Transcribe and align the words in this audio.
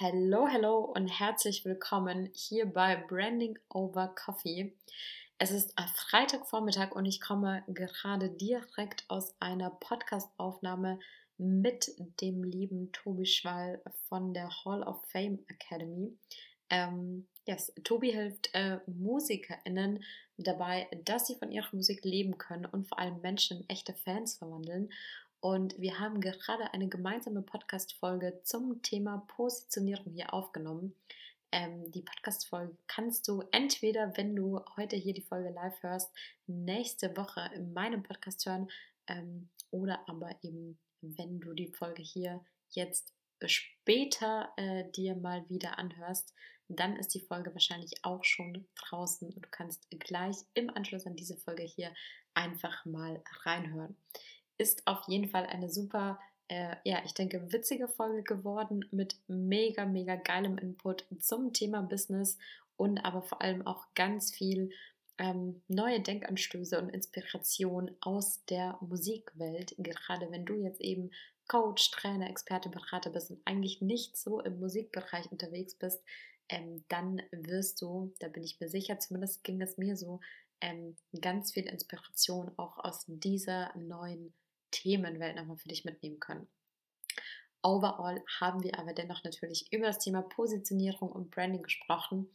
Hallo, 0.00 0.48
hallo 0.50 0.80
und 0.80 1.06
herzlich 1.06 1.64
willkommen 1.64 2.28
hier 2.34 2.66
bei 2.66 2.96
Branding 2.96 3.56
Over 3.68 4.08
Coffee. 4.08 4.74
Es 5.38 5.52
ist 5.52 5.72
Freitagvormittag 5.94 6.90
und 6.96 7.06
ich 7.06 7.20
komme 7.20 7.62
gerade 7.68 8.28
direkt 8.28 9.04
aus 9.06 9.36
einer 9.38 9.70
Podcastaufnahme 9.70 10.98
mit 11.38 11.92
dem 12.20 12.42
lieben 12.42 12.90
Tobi 12.90 13.24
Schwall 13.24 13.80
von 14.08 14.34
der 14.34 14.50
Hall 14.64 14.82
of 14.82 15.00
Fame 15.12 15.38
Academy. 15.46 16.12
Ähm, 16.70 17.28
yes, 17.46 17.72
Tobi 17.84 18.10
hilft 18.10 18.50
äh, 18.52 18.80
MusikerInnen 18.88 20.02
dabei, 20.38 20.88
dass 21.04 21.28
sie 21.28 21.36
von 21.36 21.52
ihrer 21.52 21.68
Musik 21.70 22.04
leben 22.04 22.36
können 22.36 22.66
und 22.66 22.88
vor 22.88 22.98
allem 22.98 23.20
Menschen 23.20 23.60
in 23.60 23.68
echte 23.68 23.94
Fans 23.94 24.38
verwandeln. 24.38 24.90
Und 25.44 25.78
wir 25.78 26.00
haben 26.00 26.22
gerade 26.22 26.72
eine 26.72 26.88
gemeinsame 26.88 27.42
Podcast-Folge 27.42 28.40
zum 28.44 28.80
Thema 28.80 29.26
Positionierung 29.28 30.14
hier 30.14 30.32
aufgenommen. 30.32 30.94
Ähm, 31.52 31.92
die 31.92 32.00
Podcast-Folge 32.00 32.74
kannst 32.86 33.28
du 33.28 33.42
entweder, 33.52 34.16
wenn 34.16 34.34
du 34.34 34.64
heute 34.78 34.96
hier 34.96 35.12
die 35.12 35.20
Folge 35.20 35.50
live 35.50 35.82
hörst, 35.82 36.10
nächste 36.46 37.14
Woche 37.18 37.50
in 37.54 37.74
meinem 37.74 38.02
Podcast 38.02 38.46
hören 38.46 38.70
ähm, 39.06 39.50
oder 39.70 40.08
aber 40.08 40.30
eben, 40.40 40.78
wenn 41.02 41.40
du 41.40 41.52
die 41.52 41.68
Folge 41.68 42.02
hier 42.02 42.42
jetzt 42.70 43.12
später 43.44 44.48
äh, 44.56 44.90
dir 44.92 45.14
mal 45.14 45.46
wieder 45.50 45.78
anhörst, 45.78 46.32
dann 46.68 46.96
ist 46.96 47.08
die 47.08 47.20
Folge 47.20 47.52
wahrscheinlich 47.52 48.02
auch 48.02 48.24
schon 48.24 48.66
draußen 48.76 49.30
und 49.30 49.44
du 49.44 49.50
kannst 49.50 49.90
gleich 49.90 50.36
im 50.54 50.70
Anschluss 50.70 51.04
an 51.04 51.16
diese 51.16 51.36
Folge 51.36 51.64
hier 51.64 51.92
einfach 52.32 52.86
mal 52.86 53.22
reinhören 53.44 53.94
ist 54.58 54.86
auf 54.86 55.06
jeden 55.08 55.28
Fall 55.28 55.46
eine 55.46 55.70
super, 55.70 56.18
äh, 56.48 56.76
ja, 56.84 57.02
ich 57.04 57.14
denke, 57.14 57.52
witzige 57.52 57.88
Folge 57.88 58.22
geworden 58.22 58.84
mit 58.90 59.16
mega, 59.26 59.84
mega 59.84 60.16
geilem 60.16 60.58
Input 60.58 61.06
zum 61.20 61.52
Thema 61.52 61.82
Business 61.82 62.38
und 62.76 62.98
aber 62.98 63.22
vor 63.22 63.42
allem 63.42 63.66
auch 63.66 63.86
ganz 63.94 64.34
viel 64.34 64.70
ähm, 65.18 65.62
neue 65.68 66.00
Denkanstöße 66.00 66.78
und 66.78 66.90
Inspiration 66.90 67.90
aus 68.00 68.44
der 68.46 68.78
Musikwelt. 68.80 69.74
Gerade 69.78 70.30
wenn 70.30 70.44
du 70.44 70.54
jetzt 70.54 70.80
eben 70.80 71.10
Coach, 71.46 71.90
Trainer, 71.90 72.28
Experte, 72.28 72.68
Berater 72.68 73.10
bist 73.10 73.30
und 73.30 73.40
eigentlich 73.44 73.80
nicht 73.80 74.16
so 74.16 74.40
im 74.40 74.58
Musikbereich 74.58 75.30
unterwegs 75.30 75.76
bist, 75.76 76.02
ähm, 76.48 76.84
dann 76.88 77.22
wirst 77.30 77.80
du, 77.80 78.14
da 78.18 78.28
bin 78.28 78.42
ich 78.42 78.60
mir 78.60 78.68
sicher, 78.68 78.98
zumindest 78.98 79.44
ging 79.44 79.60
es 79.62 79.76
mir 79.76 79.96
so, 79.96 80.20
ähm, 80.60 80.96
ganz 81.20 81.52
viel 81.52 81.66
Inspiration 81.66 82.50
auch 82.56 82.78
aus 82.78 83.04
dieser 83.06 83.76
neuen 83.76 84.34
Themenwelt 84.74 85.36
nochmal 85.36 85.56
für 85.56 85.68
dich 85.68 85.84
mitnehmen 85.84 86.20
können. 86.20 86.48
Overall 87.62 88.22
haben 88.40 88.62
wir 88.62 88.78
aber 88.78 88.92
dennoch 88.92 89.24
natürlich 89.24 89.72
über 89.72 89.86
das 89.86 89.98
Thema 89.98 90.20
Positionierung 90.20 91.10
und 91.10 91.30
Branding 91.30 91.62
gesprochen. 91.62 92.30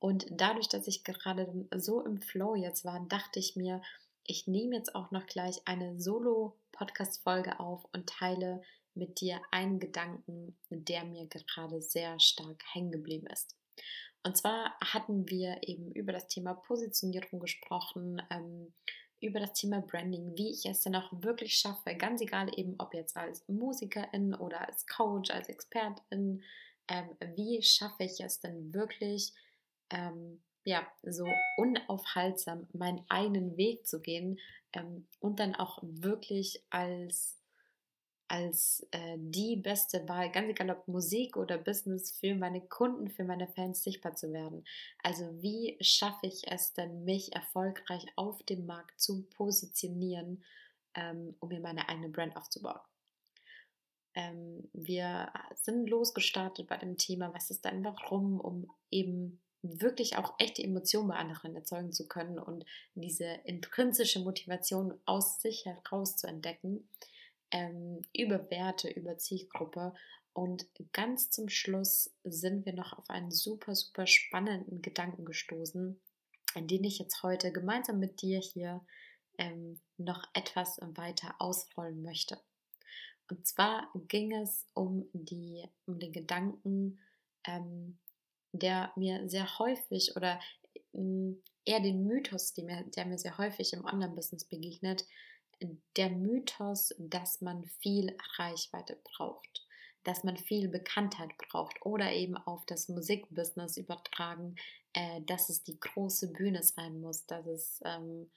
Und 0.00 0.26
dadurch, 0.30 0.68
dass 0.68 0.88
ich 0.88 1.04
gerade 1.04 1.68
so 1.76 2.04
im 2.04 2.20
Flow 2.20 2.56
jetzt 2.56 2.84
war, 2.84 3.06
dachte 3.08 3.38
ich 3.38 3.54
mir, 3.54 3.80
ich 4.24 4.48
nehme 4.48 4.74
jetzt 4.74 4.94
auch 4.96 5.12
noch 5.12 5.26
gleich 5.26 5.62
eine 5.66 6.00
Solo-Podcast-Folge 6.00 7.60
auf 7.60 7.84
und 7.92 8.08
teile 8.08 8.62
mit 8.94 9.20
dir 9.20 9.40
einen 9.52 9.78
Gedanken, 9.78 10.56
der 10.70 11.04
mir 11.04 11.26
gerade 11.26 11.80
sehr 11.80 12.18
stark 12.18 12.62
hängen 12.72 12.90
geblieben 12.90 13.26
ist. 13.28 13.56
Und 14.24 14.36
zwar 14.36 14.76
hatten 14.84 15.28
wir 15.28 15.58
eben 15.62 15.92
über 15.92 16.12
das 16.12 16.28
Thema 16.28 16.54
Positionierung 16.54 17.40
gesprochen, 17.40 18.22
ähm, 18.30 18.72
über 19.22 19.40
das 19.40 19.52
Thema 19.54 19.80
Branding, 19.80 20.36
wie 20.36 20.50
ich 20.50 20.66
es 20.66 20.80
denn 20.80 20.96
auch 20.96 21.10
wirklich 21.12 21.54
schaffe, 21.54 21.94
ganz 21.94 22.20
egal 22.20 22.50
eben, 22.58 22.74
ob 22.78 22.92
jetzt 22.92 23.16
als 23.16 23.46
Musikerin 23.48 24.34
oder 24.34 24.66
als 24.66 24.86
Coach, 24.86 25.30
als 25.30 25.48
Expertin, 25.48 26.42
ähm, 26.88 27.10
wie 27.36 27.62
schaffe 27.62 28.04
ich 28.04 28.20
es 28.20 28.40
denn 28.40 28.74
wirklich, 28.74 29.32
ähm, 29.90 30.42
ja, 30.64 30.86
so 31.02 31.26
unaufhaltsam 31.56 32.68
meinen 32.72 33.04
eigenen 33.08 33.56
Weg 33.56 33.86
zu 33.86 34.00
gehen 34.00 34.38
ähm, 34.72 35.06
und 35.20 35.40
dann 35.40 35.54
auch 35.54 35.78
wirklich 35.82 36.62
als 36.70 37.41
als 38.32 38.86
äh, 38.92 39.18
die 39.18 39.56
beste 39.56 40.08
Wahl, 40.08 40.32
ganz 40.32 40.48
egal 40.48 40.70
ob 40.70 40.88
Musik 40.88 41.36
oder 41.36 41.58
Business, 41.58 42.12
für 42.12 42.34
meine 42.34 42.62
Kunden, 42.62 43.10
für 43.10 43.24
meine 43.24 43.46
Fans 43.46 43.84
sichtbar 43.84 44.14
zu 44.14 44.32
werden. 44.32 44.64
Also 45.02 45.42
wie 45.42 45.76
schaffe 45.82 46.28
ich 46.28 46.50
es 46.50 46.72
denn, 46.72 47.04
mich 47.04 47.34
erfolgreich 47.34 48.06
auf 48.16 48.42
dem 48.44 48.64
Markt 48.64 48.98
zu 48.98 49.24
positionieren, 49.36 50.42
ähm, 50.94 51.36
um 51.40 51.50
mir 51.50 51.60
meine 51.60 51.90
eigene 51.90 52.08
Brand 52.08 52.34
aufzubauen? 52.34 52.80
Ähm, 54.14 54.66
wir 54.72 55.30
sind 55.56 55.90
losgestartet 55.90 56.68
bei 56.68 56.78
dem 56.78 56.96
Thema, 56.96 57.34
was 57.34 57.50
ist 57.50 57.66
dein 57.66 57.84
Warum, 57.84 58.40
um 58.40 58.70
eben 58.90 59.42
wirklich 59.60 60.16
auch 60.16 60.36
echte 60.38 60.62
Emotionen 60.62 61.08
bei 61.08 61.16
anderen 61.16 61.54
erzeugen 61.54 61.92
zu 61.92 62.08
können 62.08 62.38
und 62.38 62.64
diese 62.94 63.26
intrinsische 63.44 64.20
Motivation 64.20 64.98
aus 65.04 65.42
sich 65.42 65.66
heraus 65.66 66.16
zu 66.16 66.26
entdecken 66.26 66.88
ähm, 67.52 68.02
über 68.14 68.50
Werte, 68.50 68.90
über 68.90 69.16
Zielgruppe. 69.18 69.94
Und 70.32 70.66
ganz 70.92 71.30
zum 71.30 71.48
Schluss 71.48 72.10
sind 72.24 72.64
wir 72.64 72.72
noch 72.72 72.98
auf 72.98 73.08
einen 73.10 73.30
super, 73.30 73.74
super 73.74 74.06
spannenden 74.06 74.80
Gedanken 74.82 75.24
gestoßen, 75.24 76.00
den 76.56 76.84
ich 76.84 76.98
jetzt 76.98 77.22
heute 77.22 77.52
gemeinsam 77.52 77.98
mit 77.98 78.22
dir 78.22 78.40
hier 78.40 78.84
ähm, 79.38 79.80
noch 79.98 80.24
etwas 80.34 80.78
weiter 80.94 81.34
ausrollen 81.38 82.02
möchte. 82.02 82.40
Und 83.28 83.46
zwar 83.46 83.90
ging 84.08 84.32
es 84.32 84.66
um, 84.74 85.08
die, 85.12 85.64
um 85.86 85.98
den 85.98 86.12
Gedanken, 86.12 86.98
ähm, 87.44 87.98
der 88.52 88.92
mir 88.96 89.28
sehr 89.28 89.58
häufig 89.58 90.16
oder 90.16 90.40
äh, 90.92 91.34
eher 91.64 91.80
den 91.80 92.04
Mythos, 92.06 92.56
mir, 92.56 92.84
der 92.96 93.06
mir 93.06 93.18
sehr 93.18 93.38
häufig 93.38 93.72
im 93.72 93.84
Online-Business 93.84 94.44
begegnet, 94.44 95.06
der 95.96 96.10
Mythos, 96.10 96.94
dass 96.98 97.40
man 97.40 97.64
viel 97.80 98.16
Reichweite 98.36 98.98
braucht, 99.02 99.66
dass 100.04 100.24
man 100.24 100.36
viel 100.36 100.68
Bekanntheit 100.68 101.36
braucht 101.38 101.84
oder 101.84 102.12
eben 102.12 102.36
auf 102.36 102.64
das 102.66 102.88
Musikbusiness 102.88 103.76
übertragen, 103.76 104.56
äh, 104.92 105.20
dass 105.22 105.48
es 105.48 105.62
die 105.62 105.78
große 105.78 106.32
Bühne 106.32 106.62
sein 106.62 107.00
muss, 107.00 107.26
dass 107.26 107.46
es 107.46 107.80
ähm, 107.84 108.30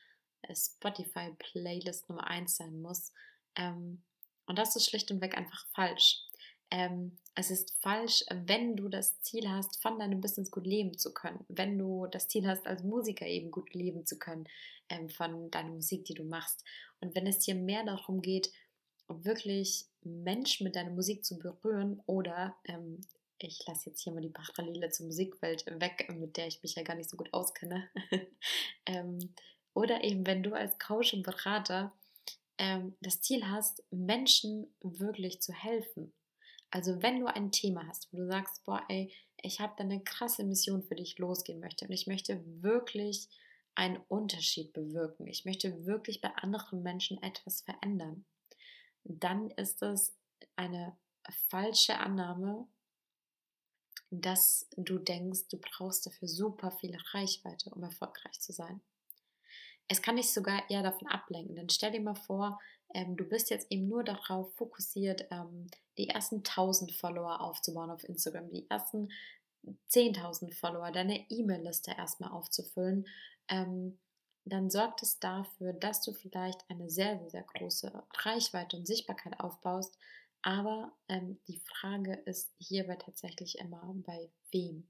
Spotify 0.53 1.31
Playlist 1.39 2.09
Nummer 2.09 2.27
1 2.27 2.55
sein 2.55 2.81
muss. 2.81 3.11
Ähm, 3.55 4.03
und 4.45 4.59
das 4.59 4.75
ist 4.75 4.89
schlicht 4.89 5.09
und 5.11 5.21
weg 5.21 5.37
einfach 5.37 5.65
falsch. 5.73 6.24
Ähm, 6.71 7.17
es 7.35 7.51
ist 7.51 7.73
falsch, 7.81 8.23
wenn 8.29 8.75
du 8.75 8.87
das 8.87 9.19
Ziel 9.21 9.49
hast, 9.49 9.81
von 9.81 9.99
deinem 9.99 10.21
Business 10.21 10.51
gut 10.51 10.65
leben 10.65 10.97
zu 10.97 11.13
können. 11.13 11.43
Wenn 11.49 11.77
du 11.77 12.07
das 12.07 12.27
Ziel 12.27 12.47
hast, 12.47 12.65
als 12.65 12.83
Musiker 12.83 13.27
eben 13.27 13.51
gut 13.51 13.73
leben 13.73 14.05
zu 14.05 14.17
können 14.17 14.47
ähm, 14.89 15.09
von 15.09 15.51
deiner 15.51 15.71
Musik, 15.71 16.05
die 16.05 16.13
du 16.13 16.23
machst. 16.23 16.63
Und 17.01 17.13
wenn 17.13 17.27
es 17.27 17.39
dir 17.39 17.55
mehr 17.55 17.83
darum 17.83 18.21
geht, 18.21 18.51
wirklich 19.07 19.85
Menschen 20.01 20.63
mit 20.63 20.75
deiner 20.75 20.91
Musik 20.91 21.25
zu 21.25 21.37
berühren 21.37 22.01
oder 22.05 22.55
ähm, 22.65 23.01
ich 23.37 23.65
lasse 23.67 23.89
jetzt 23.89 24.01
hier 24.01 24.13
mal 24.13 24.21
die 24.21 24.29
Parallele 24.29 24.89
zur 24.89 25.07
Musikwelt 25.07 25.65
weg, 25.79 26.07
mit 26.17 26.37
der 26.37 26.47
ich 26.47 26.63
mich 26.63 26.75
ja 26.75 26.83
gar 26.83 26.95
nicht 26.95 27.09
so 27.09 27.17
gut 27.17 27.33
auskenne. 27.33 27.89
ähm, 28.85 29.33
oder 29.73 30.03
eben, 30.05 30.25
wenn 30.25 30.41
du 30.41 30.53
als 30.53 30.79
Coach 30.79 31.13
und 31.13 31.23
Berater 31.23 31.93
ähm, 32.57 32.95
das 33.01 33.19
Ziel 33.19 33.45
hast, 33.45 33.83
Menschen 33.91 34.73
wirklich 34.81 35.41
zu 35.41 35.51
helfen 35.51 36.13
also 36.75 37.01
wenn 37.01 37.21
du 37.21 37.27
ein 37.27 37.53
Thema 37.53 37.87
hast, 37.87 38.11
wo 38.11 38.17
du 38.17 38.27
sagst, 38.27 38.65
boah, 38.65 38.83
ey, 38.89 39.09
ich 39.41 39.61
habe 39.61 39.73
da 39.77 39.85
eine 39.85 40.03
krasse 40.03 40.43
Mission 40.43 40.83
für 40.83 40.95
dich 40.95 41.17
losgehen 41.17 41.61
möchte 41.61 41.85
und 41.85 41.93
ich 41.93 42.05
möchte 42.05 42.43
wirklich 42.61 43.29
einen 43.75 43.95
Unterschied 44.09 44.73
bewirken, 44.73 45.25
ich 45.25 45.45
möchte 45.45 45.85
wirklich 45.85 46.19
bei 46.19 46.35
anderen 46.35 46.83
Menschen 46.83 47.23
etwas 47.23 47.61
verändern, 47.61 48.25
dann 49.05 49.51
ist 49.51 49.81
es 49.83 50.17
eine 50.57 50.97
falsche 51.47 51.97
Annahme, 51.97 52.67
dass 54.09 54.67
du 54.75 54.99
denkst, 54.99 55.47
du 55.47 55.57
brauchst 55.57 56.05
dafür 56.05 56.27
super 56.27 56.71
viel 56.71 56.97
Reichweite, 57.13 57.69
um 57.69 57.83
erfolgreich 57.83 58.41
zu 58.41 58.51
sein. 58.51 58.81
Es 59.87 60.01
kann 60.01 60.15
dich 60.15 60.33
sogar 60.33 60.69
eher 60.69 60.83
davon 60.83 61.07
ablenken, 61.07 61.55
denn 61.55 61.69
stell 61.69 61.91
dir 61.91 62.01
mal 62.01 62.15
vor, 62.15 62.59
ähm, 62.93 63.15
du 63.17 63.25
bist 63.25 63.49
jetzt 63.49 63.71
eben 63.71 63.87
nur 63.87 64.03
darauf 64.03 64.53
fokussiert, 64.55 65.25
ähm, 65.31 65.67
die 65.97 66.09
ersten 66.09 66.43
1000 66.43 66.91
Follower 66.93 67.41
aufzubauen 67.41 67.91
auf 67.91 68.03
Instagram, 68.03 68.49
die 68.49 68.69
ersten 68.69 69.09
10.000 69.89 70.53
Follower, 70.53 70.91
deine 70.91 71.29
E-Mail-Liste 71.29 71.91
erstmal 71.91 72.31
aufzufüllen, 72.31 73.07
ähm, 73.47 73.97
dann 74.45 74.69
sorgt 74.69 75.01
es 75.01 75.19
dafür, 75.19 75.73
dass 75.73 76.01
du 76.01 76.13
vielleicht 76.13 76.69
eine 76.69 76.89
sehr, 76.89 77.17
sehr, 77.17 77.29
sehr 77.31 77.43
große 77.43 77.91
Reichweite 78.13 78.77
und 78.77 78.85
Sichtbarkeit 78.85 79.39
aufbaust. 79.39 79.97
Aber 80.43 80.93
ähm, 81.09 81.39
die 81.47 81.59
Frage 81.59 82.13
ist 82.13 82.53
hierbei 82.59 82.95
tatsächlich 82.95 83.57
immer 83.57 83.81
bei 84.05 84.29
wem. 84.51 84.87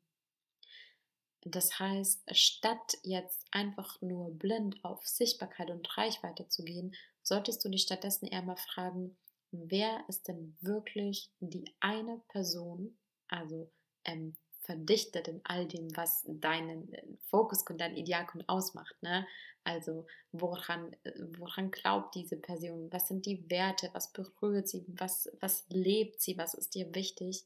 Das 1.46 1.80
heißt, 1.80 2.24
statt 2.36 2.98
jetzt 3.04 3.46
einfach 3.52 4.02
nur 4.02 4.32
blind 4.32 4.84
auf 4.84 5.06
Sichtbarkeit 5.08 5.70
und 5.70 5.96
Reichweite 5.96 6.48
zu 6.48 6.64
gehen, 6.64 6.96
solltest 7.22 7.64
du 7.64 7.70
dich 7.70 7.84
stattdessen 7.84 8.26
eher 8.26 8.42
mal 8.42 8.58
fragen, 8.58 9.16
wer 9.52 10.04
ist 10.08 10.28
denn 10.28 10.58
wirklich 10.62 11.32
die 11.40 11.66
eine 11.80 12.20
Person, 12.30 12.98
Also 13.28 13.72
ähm, 14.06 14.36
verdichtet 14.66 15.28
in 15.28 15.42
all 15.44 15.68
dem, 15.68 15.96
was 15.96 16.24
deinen 16.28 16.92
äh, 16.94 17.04
Fokus 17.30 17.64
und 17.70 17.80
dein 17.80 17.96
Idealkunden 17.96 18.50
ausmacht. 18.50 18.96
Ne? 19.02 19.28
Also 19.64 20.08
woran, 20.32 20.94
äh, 21.04 21.12
woran 21.38 21.70
glaubt 21.72 22.16
diese 22.16 22.38
Person? 22.38 22.92
Was 22.92 23.08
sind 23.08 23.26
die 23.26 23.50
Werte? 23.50 23.90
Was 23.94 24.12
berührt 24.12 24.68
sie? 24.68 24.84
Was, 24.88 25.30
was 25.40 25.66
lebt 25.70 26.22
sie? 26.22 26.38
Was 26.38 26.56
ist 26.56 26.76
ihr 26.76 26.94
wichtig? 26.96 27.46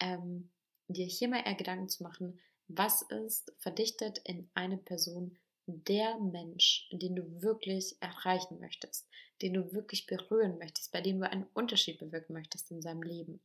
Ähm, 0.00 0.50
dir 0.88 1.06
hier 1.06 1.28
mal 1.28 1.42
eher 1.44 1.54
Gedanken 1.54 1.88
zu 1.88 2.02
machen, 2.02 2.40
was 2.68 3.02
ist 3.02 3.52
verdichtet 3.58 4.18
in 4.24 4.50
eine 4.54 4.76
Person 4.76 5.38
der 5.66 6.18
Mensch, 6.18 6.88
den 6.92 7.16
du 7.16 7.42
wirklich 7.42 7.96
erreichen 8.00 8.60
möchtest, 8.60 9.08
den 9.42 9.54
du 9.54 9.72
wirklich 9.72 10.06
berühren 10.06 10.58
möchtest, 10.58 10.92
bei 10.92 11.00
dem 11.00 11.20
du 11.20 11.28
einen 11.28 11.46
Unterschied 11.54 11.98
bewirken 11.98 12.34
möchtest 12.34 12.70
in 12.70 12.82
seinem 12.82 13.02
Leben. 13.02 13.40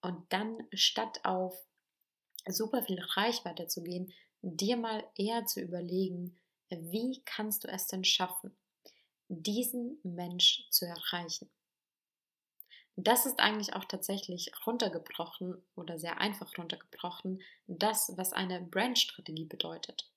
Und 0.00 0.32
dann 0.32 0.66
statt 0.72 1.20
auf 1.24 1.56
super 2.46 2.82
viel 2.82 3.00
Reichweite 3.00 3.66
zu 3.66 3.82
gehen, 3.82 4.12
dir 4.42 4.76
mal 4.76 5.04
eher 5.16 5.44
zu 5.44 5.60
überlegen, 5.60 6.38
wie 6.70 7.20
kannst 7.24 7.64
du 7.64 7.68
es 7.68 7.88
denn 7.88 8.04
schaffen, 8.04 8.56
diesen 9.28 9.98
Mensch 10.02 10.66
zu 10.70 10.86
erreichen. 10.86 11.50
Das 12.96 13.24
ist 13.26 13.40
eigentlich 13.40 13.74
auch 13.74 13.84
tatsächlich 13.84 14.50
runtergebrochen 14.66 15.56
oder 15.74 15.98
sehr 15.98 16.20
einfach 16.20 16.50
runtergebrochen, 16.58 17.40
das, 17.66 18.12
was 18.16 18.32
eine 18.32 18.60
Brandstrategie 18.60 19.46
bedeutet. 19.46 20.10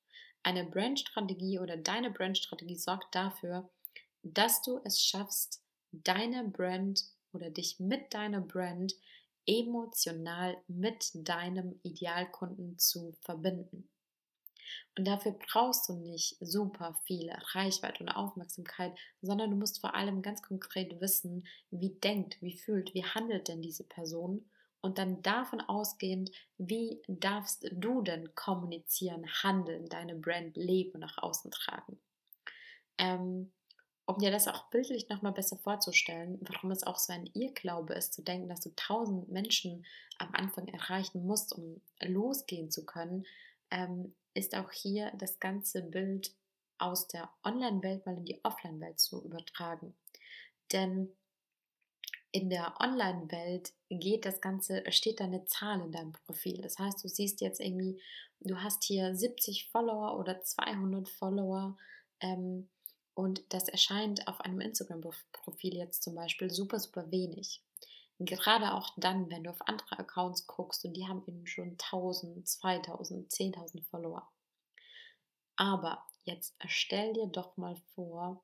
Eine 0.43 0.65
Brandstrategie 0.65 1.59
oder 1.59 1.77
deine 1.77 2.11
Brandstrategie 2.11 2.75
sorgt 2.75 3.15
dafür, 3.15 3.69
dass 4.23 4.61
du 4.61 4.81
es 4.83 5.01
schaffst, 5.01 5.61
deine 5.91 6.43
Brand 6.43 7.03
oder 7.31 7.49
dich 7.49 7.79
mit 7.79 8.13
deiner 8.13 8.41
Brand 8.41 8.93
emotional 9.45 10.57
mit 10.67 11.11
deinem 11.13 11.79
Idealkunden 11.83 12.77
zu 12.77 13.13
verbinden. 13.21 13.89
Und 14.97 15.07
dafür 15.07 15.33
brauchst 15.51 15.89
du 15.89 15.93
nicht 15.93 16.37
super 16.39 16.99
viel 17.05 17.31
Reichweite 17.53 18.03
und 18.03 18.09
Aufmerksamkeit, 18.09 18.97
sondern 19.21 19.51
du 19.51 19.57
musst 19.57 19.81
vor 19.81 19.95
allem 19.95 20.21
ganz 20.21 20.41
konkret 20.41 20.99
wissen, 21.01 21.47
wie 21.71 21.95
denkt, 21.95 22.41
wie 22.41 22.57
fühlt, 22.57 22.93
wie 22.93 23.03
handelt 23.03 23.47
denn 23.47 23.61
diese 23.61 23.83
Person 23.83 24.45
und 24.83 24.97
dann 24.97 25.21
davon 25.21 25.61
ausgehend, 25.61 26.29
wie 26.57 27.01
darfst 27.07 27.65
du 27.71 28.01
denn 28.01 28.35
kommunizieren, 28.35 29.25
handeln, 29.41 29.87
deine 29.87 30.15
Brand 30.15 30.57
leben 30.57 30.95
und 30.95 30.99
nach 30.99 31.17
außen 31.17 31.51
tragen. 31.51 31.97
Ähm, 32.97 33.51
um 34.05 34.17
dir 34.17 34.31
das 34.31 34.49
auch 34.49 34.69
bildlich 34.69 35.07
nochmal 35.07 35.31
besser 35.31 35.57
vorzustellen, 35.57 36.37
warum 36.41 36.71
es 36.71 36.83
auch 36.83 36.97
so 36.97 37.13
ein 37.13 37.29
Irrglaube 37.33 37.93
ist, 37.93 38.13
zu 38.13 38.21
denken, 38.21 38.49
dass 38.49 38.59
du 38.59 38.71
tausend 38.75 39.29
Menschen 39.29 39.85
am 40.17 40.29
Anfang 40.33 40.67
erreichen 40.67 41.25
musst, 41.25 41.53
um 41.53 41.81
losgehen 42.01 42.69
zu 42.69 42.85
können, 42.85 43.25
ähm, 43.73 44.15
ist 44.35 44.55
auch 44.55 44.71
hier 44.71 45.11
das 45.17 45.39
ganze 45.39 45.81
Bild 45.81 46.33
aus 46.77 47.07
der 47.07 47.29
Online-Welt 47.43 48.05
mal 48.05 48.17
in 48.17 48.25
die 48.25 48.39
Offline-Welt 48.43 48.99
zu 48.99 49.23
übertragen. 49.23 49.95
Denn 50.71 51.11
in 52.31 52.49
der 52.49 52.75
Online-Welt 52.79 53.73
geht 53.89 54.25
das 54.25 54.41
Ganze, 54.41 54.83
steht 54.91 55.19
da 55.19 55.25
eine 55.25 55.45
Zahl 55.45 55.81
in 55.81 55.91
deinem 55.91 56.13
Profil. 56.13 56.61
Das 56.61 56.79
heißt, 56.79 57.03
du 57.03 57.07
siehst 57.07 57.41
jetzt 57.41 57.59
irgendwie, 57.59 58.01
du 58.39 58.57
hast 58.57 58.83
hier 58.83 59.15
70 59.15 59.69
Follower 59.71 60.17
oder 60.17 60.41
200 60.41 61.09
Follower. 61.09 61.77
Ähm, 62.21 62.69
und 63.15 63.43
das 63.49 63.67
erscheint 63.67 64.27
auf 64.27 64.41
einem 64.41 64.61
Instagram-Profil 64.61 65.75
jetzt 65.75 66.03
zum 66.03 66.15
Beispiel 66.15 66.49
super, 66.49 66.79
super 66.79 67.11
wenig. 67.11 67.61
Gerade 68.19 68.74
auch 68.74 68.92
dann, 68.98 69.30
wenn 69.30 69.44
du 69.44 69.50
auf 69.50 69.68
andere 69.68 70.00
Accounts 70.00 70.48
guckst 70.48 70.86
und 70.86 70.94
die 70.94 71.07
haben 71.07 71.24
eben 71.27 71.45
schon 71.48 71.71
1000, 71.71 72.48
2000, 72.48 73.31
10.000 73.31 73.83
Follower. 73.89 74.31
Aber 75.56 76.06
jetzt 76.24 76.56
stell 76.65 77.13
dir 77.13 77.27
doch 77.27 77.57
mal 77.57 77.75
vor, 77.95 78.44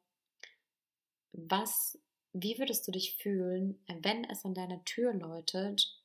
was, 1.32 1.98
wie 2.34 2.58
würdest 2.58 2.88
du 2.88 2.92
dich 2.92 3.18
fühlen, 3.18 3.82
wenn 3.88 4.26
es 4.26 4.46
an 4.46 4.54
deiner 4.54 4.84
Tür 4.86 5.14
läutet 5.14 6.02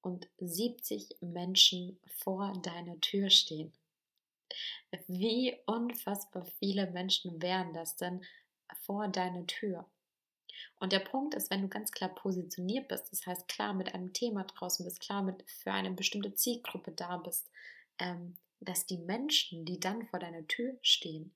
und 0.00 0.28
70 0.38 1.16
Menschen 1.20 2.00
vor 2.06 2.52
deiner 2.62 3.00
Tür 3.00 3.30
stehen? 3.30 3.72
Wie 5.06 5.56
unfassbar 5.66 6.44
viele 6.58 6.90
Menschen 6.90 7.40
wären 7.42 7.72
das 7.74 7.96
denn 7.96 8.24
vor 8.82 9.08
deiner 9.08 9.46
Tür? 9.46 9.88
Und 10.78 10.92
der 10.92 11.00
Punkt 11.00 11.34
ist, 11.34 11.50
wenn 11.50 11.62
du 11.62 11.68
ganz 11.68 11.90
klar 11.90 12.14
positioniert 12.14 12.88
bist, 12.88 13.10
das 13.12 13.26
heißt 13.26 13.48
klar 13.48 13.74
mit 13.74 13.94
einem 13.94 14.12
Thema 14.12 14.44
draußen 14.44 14.84
bist, 14.84 15.00
klar 15.00 15.22
mit 15.22 15.44
für 15.48 15.72
eine 15.72 15.90
bestimmte 15.90 16.34
Zielgruppe 16.34 16.92
da 16.92 17.18
bist, 17.18 17.50
ähm, 17.98 18.36
dass 18.60 18.86
die 18.86 18.98
Menschen, 18.98 19.64
die 19.64 19.80
dann 19.80 20.04
vor 20.06 20.18
deiner 20.18 20.46
Tür 20.46 20.78
stehen, 20.82 21.34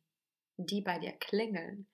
die 0.56 0.80
bei 0.80 0.98
dir 0.98 1.12
klingeln, 1.12 1.86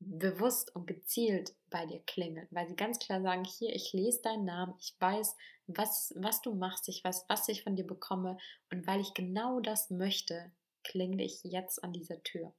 bewusst 0.00 0.74
und 0.76 0.86
gezielt 0.86 1.54
bei 1.70 1.84
dir 1.84 2.00
klingeln, 2.00 2.46
weil 2.50 2.68
sie 2.68 2.76
ganz 2.76 2.98
klar 2.98 3.20
sagen, 3.20 3.44
hier, 3.44 3.74
ich 3.74 3.92
lese 3.92 4.22
deinen 4.22 4.44
Namen, 4.44 4.74
ich 4.78 4.94
weiß, 5.00 5.34
was, 5.66 6.14
was 6.16 6.40
du 6.40 6.54
machst, 6.54 6.88
ich 6.88 7.02
weiß, 7.02 7.24
was 7.28 7.48
ich 7.48 7.64
von 7.64 7.74
dir 7.74 7.86
bekomme 7.86 8.38
und 8.70 8.86
weil 8.86 9.00
ich 9.00 9.12
genau 9.14 9.60
das 9.60 9.90
möchte, 9.90 10.52
klingle 10.84 11.24
ich 11.24 11.42
jetzt 11.42 11.82
an 11.82 11.92
dieser 11.92 12.22
Tür. 12.22 12.54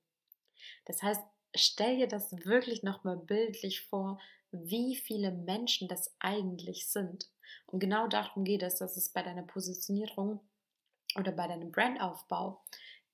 Das 0.85 1.01
heißt, 1.01 1.21
stell 1.55 1.97
dir 1.97 2.07
das 2.07 2.31
wirklich 2.45 2.83
nochmal 2.83 3.17
bildlich 3.17 3.81
vor, 3.81 4.19
wie 4.51 4.95
viele 4.95 5.31
Menschen 5.31 5.87
das 5.87 6.13
eigentlich 6.19 6.87
sind. 6.87 7.29
Und 7.67 7.79
genau 7.79 8.07
darum 8.07 8.43
geht 8.43 8.63
es, 8.63 8.75
dass 8.77 8.97
es 8.97 9.09
bei 9.09 9.21
deiner 9.21 9.43
Positionierung 9.43 10.39
oder 11.15 11.31
bei 11.31 11.47
deinem 11.47 11.71
Brandaufbau 11.71 12.61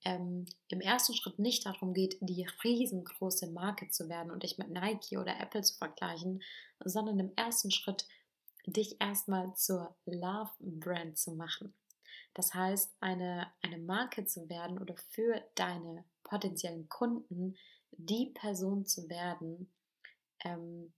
ähm, 0.04 0.46
im 0.70 0.82
ersten 0.82 1.14
Schritt 1.14 1.40
nicht 1.40 1.66
darum 1.66 1.94
geht, 1.94 2.18
die 2.22 2.48
riesengroße 2.64 3.48
Marke 3.48 3.90
zu 3.90 4.08
werden 4.08 4.32
und 4.32 4.44
dich 4.44 4.58
mit 4.58 4.70
Nike 4.70 5.18
oder 5.18 5.40
Apple 5.40 5.62
zu 5.62 5.78
vergleichen, 5.78 6.44
sondern 6.84 7.20
im 7.20 7.32
ersten 7.36 7.72
Schritt 7.72 8.06
dich 8.66 9.00
erstmal 9.00 9.54
zur 9.56 9.96
Love 10.06 10.52
Brand 10.60 11.18
zu 11.18 11.32
machen. 11.32 11.74
Das 12.34 12.54
heißt, 12.54 12.94
eine, 13.00 13.48
eine 13.62 13.78
Marke 13.78 14.26
zu 14.26 14.50
werden 14.50 14.78
oder 14.78 14.96
für 15.10 15.42
deine 15.56 16.04
potenziellen 16.24 16.90
Kunden 16.90 17.56
die 17.98 18.32
Person 18.34 18.86
zu 18.86 19.10
werden, 19.10 19.70
ähm, 20.44 20.94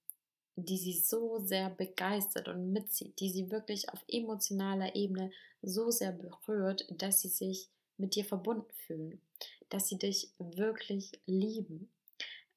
die 0.55 0.77
sie 0.77 0.97
so 0.97 1.39
sehr 1.39 1.69
begeistert 1.69 2.47
und 2.47 2.73
mitzieht, 2.73 3.19
die 3.19 3.29
sie 3.29 3.51
wirklich 3.51 3.89
auf 3.93 4.03
emotionaler 4.07 4.95
Ebene 4.95 5.31
so 5.61 5.91
sehr 5.91 6.11
berührt, 6.11 6.87
dass 6.89 7.21
sie 7.21 7.29
sich 7.29 7.69
mit 7.97 8.15
dir 8.15 8.25
verbunden 8.25 8.71
fühlen, 8.85 9.21
dass 9.69 9.87
sie 9.87 9.97
dich 9.97 10.31
wirklich 10.39 11.11
lieben, 11.25 11.91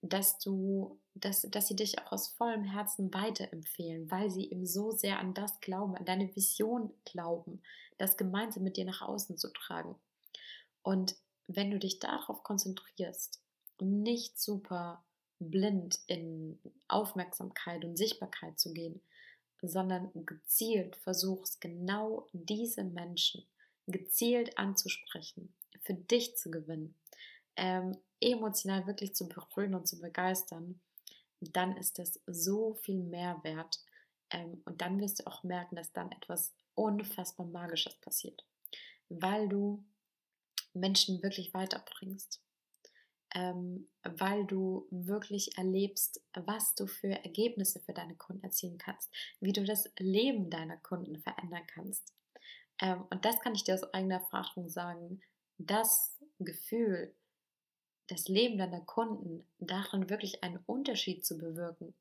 dass 0.02 0.38
du, 0.38 0.98
dass, 1.14 1.42
dass 1.42 1.68
sie 1.68 1.76
dich 1.76 1.98
auch 1.98 2.12
aus 2.12 2.28
vollem 2.28 2.64
Herzen 2.64 3.12
weiterempfehlen, 3.12 4.10
weil 4.10 4.30
sie 4.30 4.50
eben 4.50 4.64
so 4.64 4.92
sehr 4.92 5.18
an 5.18 5.34
das 5.34 5.60
glauben, 5.60 5.94
an 5.94 6.06
deine 6.06 6.34
Vision 6.34 6.94
glauben, 7.04 7.60
das 7.98 8.16
gemeinsam 8.16 8.62
mit 8.62 8.78
dir 8.78 8.86
nach 8.86 9.02
außen 9.02 9.36
zu 9.36 9.52
tragen. 9.52 9.94
Und 10.82 11.16
wenn 11.48 11.70
du 11.70 11.78
dich 11.78 11.98
darauf 11.98 12.42
konzentrierst 12.42 13.42
und 13.80 14.02
nicht 14.02 14.40
super 14.40 15.02
blind 15.38 15.98
in 16.06 16.60
Aufmerksamkeit 16.88 17.84
und 17.84 17.96
Sichtbarkeit 17.96 18.58
zu 18.58 18.72
gehen, 18.72 19.00
sondern 19.62 20.10
gezielt 20.26 20.96
versuchst, 20.96 21.60
genau 21.60 22.28
diese 22.32 22.84
Menschen 22.84 23.44
gezielt 23.86 24.56
anzusprechen, 24.58 25.52
für 25.82 25.94
dich 25.94 26.36
zu 26.36 26.50
gewinnen, 26.50 26.94
ähm, 27.56 27.96
emotional 28.20 28.86
wirklich 28.86 29.14
zu 29.14 29.28
berühren 29.28 29.74
und 29.74 29.88
zu 29.88 29.98
begeistern, 30.00 30.80
dann 31.40 31.76
ist 31.76 31.98
das 31.98 32.20
so 32.26 32.74
viel 32.74 33.02
mehr 33.02 33.40
wert. 33.42 33.80
Ähm, 34.30 34.62
und 34.64 34.80
dann 34.80 35.00
wirst 35.00 35.20
du 35.20 35.26
auch 35.26 35.42
merken, 35.42 35.76
dass 35.76 35.92
dann 35.92 36.12
etwas 36.12 36.52
unfassbar 36.74 37.46
Magisches 37.46 37.96
passiert, 37.96 38.44
weil 39.08 39.48
du 39.48 39.84
Menschen 40.72 41.22
wirklich 41.22 41.52
weiterbringst 41.52 42.40
ähm, 43.34 43.88
weil 44.02 44.44
du 44.46 44.86
wirklich 44.90 45.56
erlebst, 45.56 46.20
was 46.34 46.74
du 46.74 46.86
für 46.86 47.12
Ergebnisse 47.12 47.80
für 47.80 47.92
deine 47.92 48.16
Kunden 48.16 48.42
erzielen 48.42 48.78
kannst, 48.78 49.10
wie 49.40 49.52
du 49.52 49.64
das 49.64 49.88
Leben 49.98 50.50
deiner 50.50 50.76
Kunden 50.78 51.18
verändern 51.18 51.66
kannst. 51.66 52.12
Ähm, 52.80 53.04
und 53.10 53.24
das 53.24 53.40
kann 53.40 53.54
ich 53.54 53.64
dir 53.64 53.74
aus 53.74 53.94
eigener 53.94 54.16
Erfahrung 54.16 54.68
sagen. 54.68 55.20
Das 55.58 56.16
Gefühl, 56.38 57.14
das 58.08 58.26
Leben 58.28 58.58
deiner 58.58 58.80
Kunden, 58.80 59.46
darin 59.58 60.10
wirklich 60.10 60.42
einen 60.42 60.58
Unterschied 60.66 61.24
zu 61.24 61.38
bewirken, 61.38 61.94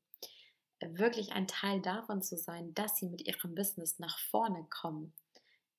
wirklich 0.81 1.33
ein 1.33 1.47
Teil 1.47 1.81
davon 1.81 2.23
zu 2.23 2.37
sein, 2.37 2.73
dass 2.73 2.97
sie 2.97 3.07
mit 3.07 3.27
ihrem 3.27 3.53
Business 3.53 3.99
nach 3.99 4.17
vorne 4.17 4.65
kommen, 4.69 5.13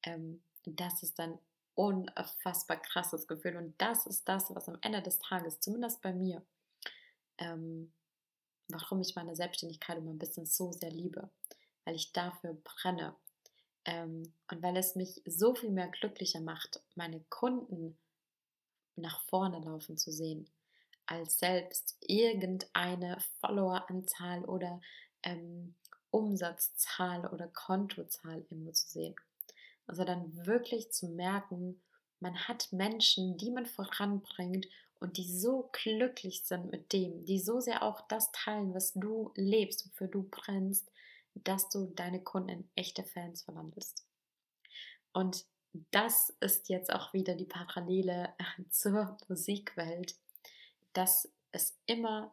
ähm, 0.02 0.42
das 0.64 1.02
ist 1.02 1.19
dann 1.19 1.38
unfassbar 1.75 2.77
krasses 2.79 3.27
Gefühl. 3.27 3.57
Und 3.57 3.81
das 3.81 4.07
ist 4.07 4.29
das, 4.29 4.55
was 4.55 4.69
am 4.69 4.79
Ende 4.83 5.03
des 5.03 5.19
Tages, 5.19 5.61
zumindest 5.61 6.03
bei 6.03 6.12
mir, 6.12 6.43
ähm, 7.39 7.93
warum 8.69 9.00
ich 9.00 9.17
meine 9.17 9.37
Selbstständigkeit 9.37 9.99
und 9.99 10.05
mein 10.05 10.19
Business 10.19 10.57
so 10.57 10.73
sehr 10.73 10.91
liebe, 10.91 11.31
weil 11.85 11.95
ich 11.95 12.12
dafür 12.12 12.55
brenne. 12.65 13.15
Ähm, 13.85 14.33
und 14.50 14.62
weil 14.62 14.77
es 14.77 14.95
mich 14.95 15.23
so 15.25 15.55
viel 15.55 15.71
mehr 15.71 15.89
glücklicher 15.89 16.41
macht, 16.41 16.83
meine 16.95 17.21
Kunden 17.31 17.97
nach 18.97 19.23
vorne 19.23 19.59
laufen 19.61 19.97
zu 19.97 20.12
sehen, 20.12 20.49
als 21.07 21.39
selbst 21.39 21.97
irgendeine 22.00 23.19
Followeranzahl 23.41 24.45
oder 24.45 24.81
ähm, 25.23 25.75
Umsatzzahl 26.11 27.27
oder 27.27 27.49
Kontozahl 27.49 28.45
irgendwo 28.50 28.73
zu 28.73 28.89
sehen. 28.89 29.15
Also 29.90 30.04
dann 30.04 30.47
wirklich 30.47 30.92
zu 30.92 31.09
merken, 31.09 31.82
man 32.20 32.47
hat 32.47 32.73
Menschen, 32.73 33.37
die 33.37 33.50
man 33.50 33.66
voranbringt 33.66 34.68
und 35.00 35.16
die 35.16 35.28
so 35.28 35.68
glücklich 35.73 36.44
sind 36.44 36.70
mit 36.70 36.92
dem, 36.92 37.25
die 37.25 37.40
so 37.40 37.59
sehr 37.59 37.82
auch 37.82 38.00
das 38.02 38.30
teilen, 38.30 38.73
was 38.73 38.92
du 38.92 39.32
lebst, 39.35 39.85
wofür 39.85 40.06
du 40.06 40.28
brennst, 40.30 40.88
dass 41.35 41.68
du 41.70 41.87
deine 41.87 42.23
Kunden 42.23 42.50
in 42.50 42.70
echte 42.76 43.02
Fans 43.02 43.42
verwandelst. 43.42 44.06
Und 45.12 45.44
das 45.90 46.37
ist 46.38 46.68
jetzt 46.68 46.92
auch 46.92 47.12
wieder 47.12 47.35
die 47.35 47.47
Parallele 47.47 48.32
zur 48.70 49.18
Musikwelt, 49.26 50.14
dass 50.92 51.28
es 51.50 51.76
immer 51.87 52.32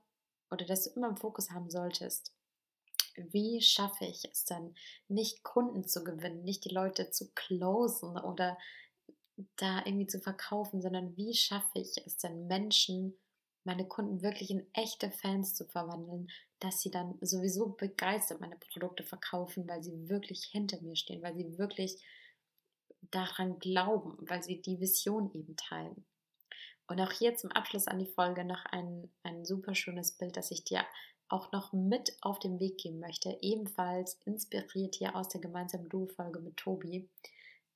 oder 0.52 0.68
dass 0.68 0.84
du 0.84 0.92
immer 0.92 1.10
im 1.10 1.18
Fokus 1.18 1.50
haben 1.50 1.72
solltest. 1.72 2.37
Wie 3.18 3.62
schaffe 3.62 4.06
ich 4.06 4.24
es 4.32 4.46
dann, 4.46 4.76
nicht 5.08 5.44
Kunden 5.44 5.88
zu 5.88 6.04
gewinnen, 6.04 6.44
nicht 6.44 6.66
die 6.66 6.74
Leute 6.74 7.10
zu 7.10 7.32
closen 7.34 8.18
oder 8.18 8.58
da 9.56 9.86
irgendwie 9.86 10.08
zu 10.08 10.20
verkaufen, 10.20 10.82
sondern 10.82 11.16
wie 11.16 11.34
schaffe 11.34 11.80
ich 11.80 11.96
es 12.06 12.18
denn 12.18 12.48
Menschen, 12.48 13.18
meine 13.64 13.88
Kunden 13.88 14.22
wirklich 14.22 14.50
in 14.50 14.66
echte 14.74 15.12
Fans 15.12 15.54
zu 15.54 15.66
verwandeln, 15.66 16.30
dass 16.60 16.82
sie 16.82 16.90
dann 16.90 17.18
sowieso 17.22 17.70
begeistert 17.70 18.40
meine 18.40 18.56
Produkte 18.56 19.04
verkaufen, 19.04 19.68
weil 19.68 19.84
sie 19.84 20.10
wirklich 20.10 20.46
hinter 20.46 20.82
mir 20.82 20.96
stehen, 20.96 21.22
weil 21.22 21.36
sie 21.36 21.58
wirklich 21.58 22.02
daran 23.12 23.60
glauben, 23.60 24.18
weil 24.22 24.42
sie 24.42 24.62
die 24.62 24.80
Vision 24.80 25.32
eben 25.34 25.56
teilen. 25.58 26.06
Und 26.88 27.02
auch 27.02 27.12
hier 27.12 27.36
zum 27.36 27.52
Abschluss 27.52 27.88
an 27.88 28.00
die 28.00 28.12
Folge 28.12 28.46
noch 28.46 28.66
ein, 28.66 29.12
ein 29.24 29.46
super 29.46 29.76
schönes 29.76 30.14
Bild, 30.14 30.38
das 30.38 30.52
ich 30.52 30.64
dir 30.64 30.86
auch 31.30 31.52
noch 31.52 31.74
mit 31.74 32.16
auf 32.22 32.40
den 32.40 32.60
Weg 32.60 32.78
geben 32.78 33.00
möchte, 33.00 33.38
ebenfalls 33.42 34.20
inspiriert 34.26 34.96
hier 34.96 35.16
aus 35.16 35.30
der 35.30 35.42
gemeinsamen 35.42 35.90
Duo-Folge 35.90 36.40
mit 36.40 36.58
Tobi. 36.58 37.10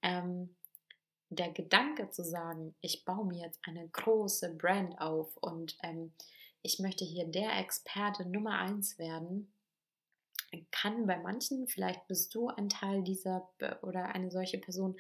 Ähm, 0.02 0.56
der 1.30 1.52
Gedanke 1.52 2.10
zu 2.10 2.24
sagen, 2.24 2.76
ich 2.82 3.06
baue 3.06 3.26
mir 3.26 3.46
jetzt 3.46 3.60
eine 3.64 3.88
große 3.88 4.56
Brand 4.56 5.00
auf 5.00 5.38
und 5.38 5.78
ähm, 5.84 6.12
ich 6.62 6.80
möchte 6.80 7.06
hier 7.06 7.26
der 7.26 7.58
Experte 7.58 8.28
Nummer 8.28 8.60
eins 8.60 9.00
werden, 9.00 9.52
kann 10.72 11.08
bei 11.08 11.18
manchen, 11.18 11.68
vielleicht 11.68 12.08
bist 12.08 12.36
du 12.36 12.50
ein 12.50 12.70
Teil 12.70 13.04
dieser 13.04 13.50
oder 13.82 14.08
eine 14.08 14.30
solche 14.32 14.58
Person, 14.58 14.98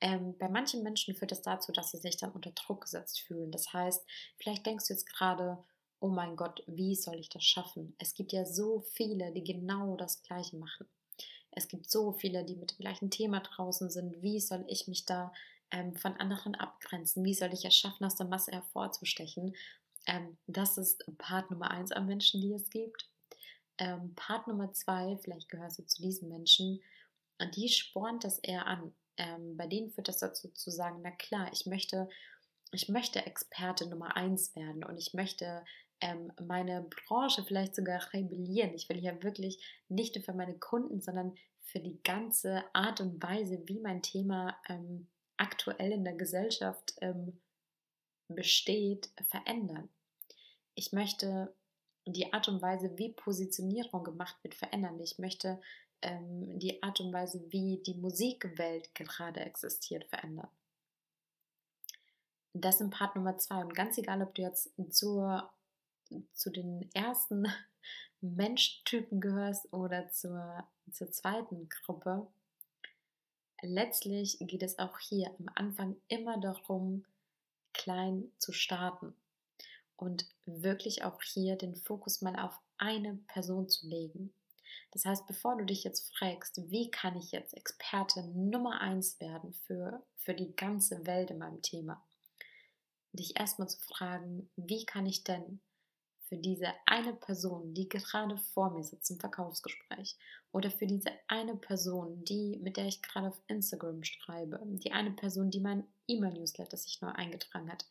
ähm, 0.00 0.36
bei 0.38 0.48
manchen 0.48 0.82
Menschen 0.82 1.14
führt 1.14 1.30
das 1.30 1.42
dazu, 1.42 1.70
dass 1.70 1.92
sie 1.92 1.98
sich 1.98 2.16
dann 2.16 2.32
unter 2.32 2.50
Druck 2.50 2.82
gesetzt 2.82 3.20
fühlen. 3.20 3.52
Das 3.52 3.72
heißt, 3.72 4.04
vielleicht 4.36 4.66
denkst 4.66 4.88
du 4.88 4.94
jetzt 4.94 5.06
gerade, 5.06 5.58
oh 6.02 6.08
mein 6.08 6.36
Gott, 6.36 6.62
wie 6.66 6.96
soll 6.96 7.18
ich 7.18 7.28
das 7.28 7.44
schaffen? 7.44 7.94
Es 7.98 8.14
gibt 8.14 8.32
ja 8.32 8.44
so 8.44 8.80
viele, 8.80 9.32
die 9.32 9.44
genau 9.44 9.96
das 9.96 10.22
Gleiche 10.22 10.56
machen. 10.56 10.86
Es 11.52 11.68
gibt 11.68 11.88
so 11.88 12.12
viele, 12.12 12.44
die 12.44 12.56
mit 12.56 12.72
dem 12.72 12.78
gleichen 12.78 13.10
Thema 13.10 13.40
draußen 13.40 13.90
sind. 13.90 14.20
Wie 14.22 14.40
soll 14.40 14.64
ich 14.68 14.88
mich 14.88 15.04
da 15.04 15.32
ähm, 15.70 15.94
von 15.94 16.14
anderen 16.16 16.54
abgrenzen? 16.54 17.24
Wie 17.24 17.34
soll 17.34 17.52
ich 17.52 17.64
es 17.64 17.76
schaffen, 17.76 18.04
aus 18.04 18.16
der 18.16 18.26
Masse 18.26 18.52
hervorzustechen? 18.52 19.54
Ähm, 20.06 20.36
das 20.46 20.76
ist 20.76 21.04
Part 21.18 21.50
Nummer 21.50 21.70
eins 21.70 21.92
an 21.92 22.06
Menschen, 22.06 22.40
die 22.40 22.52
es 22.52 22.68
gibt. 22.68 23.08
Ähm, 23.78 24.14
Part 24.16 24.48
Nummer 24.48 24.72
zwei, 24.72 25.16
vielleicht 25.22 25.48
gehörst 25.50 25.78
du 25.78 25.84
zu 25.84 26.02
diesen 26.02 26.28
Menschen, 26.28 26.80
die 27.54 27.68
spornt 27.68 28.24
das 28.24 28.38
eher 28.38 28.66
an. 28.66 28.94
Ähm, 29.16 29.56
bei 29.56 29.66
denen 29.66 29.90
führt 29.90 30.08
das 30.08 30.18
dazu 30.18 30.48
zu 30.48 30.70
sagen, 30.70 31.00
na 31.02 31.10
klar, 31.10 31.50
ich 31.52 31.66
möchte, 31.66 32.08
ich 32.72 32.88
möchte 32.88 33.24
Experte 33.26 33.88
Nummer 33.88 34.16
eins 34.16 34.56
werden 34.56 34.84
und 34.84 34.96
ich 34.98 35.14
möchte 35.14 35.64
ähm, 36.02 36.32
meine 36.46 36.82
Branche 36.82 37.42
vielleicht 37.44 37.74
sogar 37.74 38.12
rebellieren. 38.12 38.74
Ich 38.74 38.88
will 38.88 38.98
hier 38.98 39.22
wirklich 39.22 39.58
nicht 39.88 40.14
nur 40.14 40.24
für 40.24 40.34
meine 40.34 40.58
Kunden, 40.58 41.00
sondern 41.00 41.34
für 41.62 41.80
die 41.80 42.02
ganze 42.02 42.62
Art 42.74 43.00
und 43.00 43.22
Weise, 43.22 43.62
wie 43.66 43.80
mein 43.80 44.02
Thema 44.02 44.56
ähm, 44.68 45.06
aktuell 45.36 45.92
in 45.92 46.04
der 46.04 46.14
Gesellschaft 46.14 46.94
ähm, 47.00 47.40
besteht, 48.28 49.10
verändern. 49.28 49.88
Ich 50.74 50.92
möchte 50.92 51.54
die 52.06 52.32
Art 52.32 52.48
und 52.48 52.60
Weise, 52.60 52.98
wie 52.98 53.12
Positionierung 53.12 54.04
gemacht 54.04 54.36
wird, 54.42 54.54
verändern. 54.54 54.98
Ich 55.00 55.18
möchte 55.18 55.60
ähm, 56.02 56.58
die 56.58 56.82
Art 56.82 57.00
und 57.00 57.12
Weise, 57.12 57.44
wie 57.50 57.80
die 57.86 57.94
Musikwelt 57.94 58.94
gerade 58.94 59.40
existiert, 59.40 60.04
verändern. 60.06 60.48
Das 62.54 62.80
ist 62.80 62.90
Part 62.90 63.16
Nummer 63.16 63.38
zwei. 63.38 63.62
Und 63.62 63.74
ganz 63.74 63.96
egal, 63.98 64.20
ob 64.22 64.34
du 64.34 64.42
jetzt 64.42 64.70
zur, 64.90 65.50
zu 66.32 66.50
den 66.50 66.90
ersten 66.94 67.46
Menschtypen 68.20 69.20
gehörst 69.20 69.72
oder 69.72 70.10
zur, 70.10 70.66
zur 70.90 71.10
zweiten 71.10 71.68
Gruppe, 71.68 72.26
letztlich 73.62 74.38
geht 74.40 74.62
es 74.62 74.78
auch 74.78 74.98
hier 74.98 75.34
am 75.38 75.48
Anfang 75.54 75.96
immer 76.08 76.38
darum, 76.38 77.04
klein 77.72 78.30
zu 78.38 78.52
starten 78.52 79.14
und 79.96 80.26
wirklich 80.46 81.04
auch 81.04 81.22
hier 81.22 81.56
den 81.56 81.76
Fokus 81.76 82.22
mal 82.22 82.36
auf 82.36 82.58
eine 82.76 83.14
Person 83.28 83.68
zu 83.68 83.86
legen. 83.86 84.32
Das 84.90 85.04
heißt, 85.04 85.26
bevor 85.26 85.56
du 85.56 85.64
dich 85.64 85.84
jetzt 85.84 86.14
fragst, 86.16 86.60
wie 86.70 86.90
kann 86.90 87.16
ich 87.16 87.32
jetzt 87.32 87.54
Experte 87.54 88.22
Nummer 88.28 88.80
eins 88.80 89.20
werden 89.20 89.54
für, 89.66 90.02
für 90.16 90.34
die 90.34 90.54
ganze 90.54 91.06
Welt 91.06 91.30
in 91.30 91.38
meinem 91.38 91.62
Thema, 91.62 92.04
dich 93.12 93.38
erstmal 93.38 93.68
zu 93.68 93.80
fragen, 93.80 94.50
wie 94.56 94.84
kann 94.84 95.06
ich 95.06 95.24
denn 95.24 95.60
für 96.32 96.38
diese 96.38 96.72
eine 96.86 97.12
Person, 97.12 97.74
die 97.74 97.90
gerade 97.90 98.38
vor 98.38 98.70
mir 98.70 98.82
sitzt 98.82 99.10
im 99.10 99.20
Verkaufsgespräch 99.20 100.16
oder 100.50 100.70
für 100.70 100.86
diese 100.86 101.10
eine 101.28 101.54
Person, 101.56 102.24
die 102.24 102.58
mit 102.62 102.78
der 102.78 102.86
ich 102.86 103.02
gerade 103.02 103.28
auf 103.28 103.40
Instagram 103.48 104.02
schreibe, 104.02 104.58
die 104.64 104.92
eine 104.92 105.10
Person, 105.10 105.50
die 105.50 105.60
mein 105.60 105.86
E-Mail-Newsletter 106.08 106.78
sich 106.78 107.02
neu 107.02 107.10
eingetragen 107.10 107.70
hat, 107.70 107.84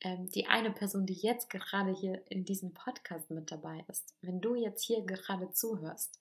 ähm, 0.00 0.30
die 0.30 0.46
eine 0.46 0.70
Person, 0.70 1.06
die 1.06 1.14
jetzt 1.14 1.50
gerade 1.50 1.92
hier 1.92 2.22
in 2.30 2.44
diesem 2.44 2.72
Podcast 2.72 3.28
mit 3.32 3.50
dabei 3.50 3.84
ist, 3.88 4.14
wenn 4.20 4.40
du 4.40 4.54
jetzt 4.54 4.84
hier 4.84 5.04
gerade 5.04 5.50
zuhörst, 5.50 6.20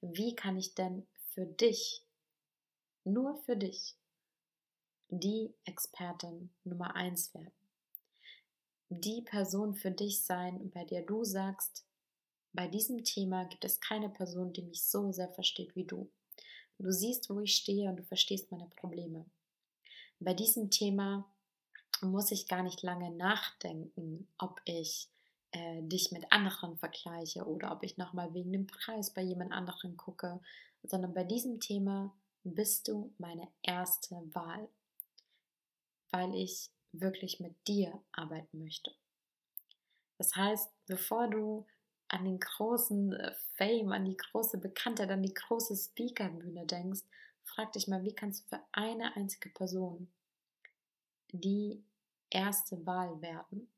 wie 0.00 0.36
kann 0.36 0.56
ich 0.56 0.76
denn 0.76 1.08
für 1.34 1.44
dich, 1.44 2.06
nur 3.02 3.36
für 3.46 3.56
dich, 3.56 3.96
die 5.08 5.52
Expertin 5.64 6.50
Nummer 6.62 6.94
eins 6.94 7.34
werden? 7.34 7.59
Die 8.90 9.22
Person 9.22 9.74
für 9.74 9.92
dich 9.92 10.22
sein, 10.22 10.70
bei 10.74 10.84
der 10.84 11.02
du 11.02 11.24
sagst, 11.24 11.84
bei 12.52 12.66
diesem 12.66 13.04
Thema 13.04 13.44
gibt 13.44 13.64
es 13.64 13.80
keine 13.80 14.08
Person, 14.08 14.52
die 14.52 14.62
mich 14.62 14.82
so 14.82 15.12
sehr 15.12 15.28
versteht 15.28 15.76
wie 15.76 15.84
du. 15.84 16.10
Du 16.78 16.90
siehst, 16.90 17.30
wo 17.30 17.40
ich 17.40 17.54
stehe 17.54 17.88
und 17.88 17.96
du 17.96 18.02
verstehst 18.02 18.50
meine 18.50 18.66
Probleme. 18.66 19.24
Bei 20.18 20.34
diesem 20.34 20.70
Thema 20.70 21.30
muss 22.02 22.32
ich 22.32 22.48
gar 22.48 22.62
nicht 22.62 22.82
lange 22.82 23.10
nachdenken, 23.10 24.26
ob 24.38 24.60
ich 24.64 25.08
äh, 25.52 25.82
dich 25.82 26.10
mit 26.10 26.32
anderen 26.32 26.76
vergleiche 26.76 27.44
oder 27.46 27.70
ob 27.72 27.84
ich 27.84 27.96
nochmal 27.96 28.34
wegen 28.34 28.52
dem 28.52 28.66
Preis 28.66 29.10
bei 29.10 29.22
jemand 29.22 29.52
anderen 29.52 29.96
gucke, 29.96 30.40
sondern 30.82 31.14
bei 31.14 31.24
diesem 31.24 31.60
Thema 31.60 32.12
bist 32.42 32.88
du 32.88 33.12
meine 33.18 33.46
erste 33.62 34.16
Wahl, 34.34 34.68
weil 36.10 36.34
ich 36.34 36.70
wirklich 36.92 37.40
mit 37.40 37.54
dir 37.66 38.02
arbeiten 38.12 38.60
möchte. 38.60 38.92
Das 40.18 40.34
heißt, 40.36 40.70
bevor 40.86 41.28
du 41.28 41.66
an 42.08 42.24
den 42.24 42.40
großen 42.40 43.12
äh, 43.12 43.34
Fame, 43.56 43.92
an 43.92 44.04
die 44.04 44.16
große 44.16 44.58
Bekanntheit, 44.58 45.10
an 45.10 45.22
die 45.22 45.34
große 45.34 45.76
Speakerbühne 45.76 46.66
denkst, 46.66 47.02
frag 47.44 47.72
dich 47.72 47.88
mal, 47.88 48.04
wie 48.04 48.14
kannst 48.14 48.44
du 48.44 48.56
für 48.56 48.62
eine 48.72 49.16
einzige 49.16 49.48
Person 49.48 50.10
die 51.32 51.82
erste 52.28 52.84
Wahl 52.84 53.22
werden? 53.22 53.68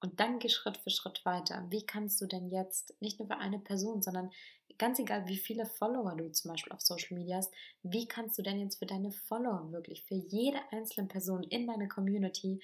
Und 0.00 0.20
dann 0.20 0.38
geh 0.38 0.48
Schritt 0.48 0.78
für 0.78 0.90
Schritt 0.90 1.24
weiter. 1.24 1.66
Wie 1.70 1.84
kannst 1.84 2.20
du 2.20 2.26
denn 2.26 2.50
jetzt 2.50 2.94
nicht 3.00 3.18
nur 3.18 3.28
für 3.28 3.38
eine 3.38 3.58
Person, 3.58 4.00
sondern 4.00 4.30
ganz 4.78 4.98
egal, 4.98 5.26
wie 5.26 5.36
viele 5.36 5.66
Follower 5.66 6.16
du 6.16 6.30
zum 6.30 6.52
Beispiel 6.52 6.72
auf 6.72 6.80
Social 6.80 7.18
Media 7.18 7.36
hast, 7.36 7.52
wie 7.82 8.06
kannst 8.06 8.38
du 8.38 8.42
denn 8.42 8.60
jetzt 8.60 8.78
für 8.78 8.86
deine 8.86 9.12
Follower 9.12 9.70
wirklich, 9.72 10.04
für 10.04 10.14
jede 10.14 10.58
einzelne 10.70 11.08
Person 11.08 11.42
in 11.42 11.66
deiner 11.66 11.88
Community 11.88 12.60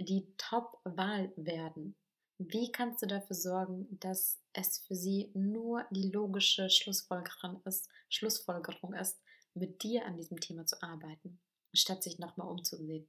die 0.00 0.26
Top-Wahl 0.38 1.32
werden? 1.36 1.94
Wie 2.38 2.72
kannst 2.72 3.02
du 3.02 3.06
dafür 3.06 3.36
sorgen, 3.36 3.86
dass 4.00 4.40
es 4.52 4.78
für 4.78 4.96
sie 4.96 5.30
nur 5.34 5.84
die 5.90 6.10
logische 6.10 6.70
Schlussfolgerung 6.70 7.62
ist, 7.64 7.88
Schlussfolgerung 8.08 8.94
ist, 8.94 9.20
mit 9.54 9.82
dir 9.82 10.06
an 10.06 10.16
diesem 10.16 10.40
Thema 10.40 10.66
zu 10.66 10.82
arbeiten, 10.82 11.38
statt 11.72 12.02
sich 12.02 12.18
nochmal 12.18 12.48
umzusehen? 12.48 13.06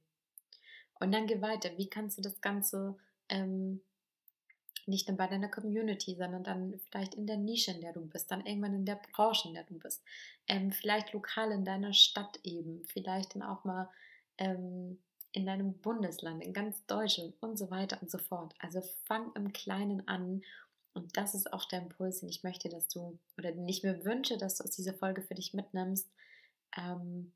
Und 1.00 1.12
dann 1.12 1.26
geh 1.26 1.40
weiter. 1.40 1.76
Wie 1.76 1.88
kannst 1.88 2.18
du 2.18 2.22
das 2.22 2.40
Ganze 2.40 2.96
ähm, 3.28 3.80
nicht 4.88 5.08
nur 5.08 5.16
bei 5.16 5.26
deiner 5.26 5.48
Community, 5.48 6.14
sondern 6.16 6.44
dann 6.44 6.80
vielleicht 6.88 7.14
in 7.14 7.26
der 7.26 7.36
Nische, 7.36 7.72
in 7.72 7.80
der 7.80 7.92
du 7.92 8.06
bist, 8.06 8.30
dann 8.30 8.44
irgendwann 8.44 8.74
in 8.74 8.84
der 8.84 9.00
Branche, 9.12 9.48
in 9.48 9.54
der 9.54 9.64
du 9.64 9.78
bist. 9.78 10.02
Ähm, 10.48 10.72
vielleicht 10.72 11.12
lokal 11.12 11.52
in 11.52 11.64
deiner 11.64 11.92
Stadt 11.92 12.38
eben, 12.42 12.84
vielleicht 12.86 13.34
dann 13.34 13.42
auch 13.42 13.64
mal 13.64 13.88
ähm, 14.38 14.98
in 15.32 15.46
deinem 15.46 15.74
Bundesland, 15.74 16.42
in 16.42 16.52
ganz 16.52 16.84
Deutschland 16.86 17.34
und 17.40 17.58
so 17.58 17.70
weiter 17.70 17.98
und 18.00 18.10
so 18.10 18.18
fort. 18.18 18.54
Also 18.58 18.82
fang 19.06 19.32
im 19.34 19.52
Kleinen 19.52 20.06
an 20.06 20.42
und 20.94 21.16
das 21.16 21.34
ist 21.34 21.52
auch 21.52 21.64
der 21.64 21.82
Impuls, 21.82 22.20
den 22.20 22.28
ich 22.28 22.44
möchte, 22.44 22.68
dass 22.68 22.88
du, 22.88 23.18
oder 23.36 23.50
den 23.50 23.68
ich 23.68 23.82
mir 23.82 24.04
wünsche, 24.04 24.38
dass 24.38 24.56
du 24.56 24.64
aus 24.64 24.70
dieser 24.70 24.94
Folge 24.94 25.22
für 25.22 25.34
dich 25.34 25.52
mitnimmst. 25.52 26.08
Ähm, 26.76 27.32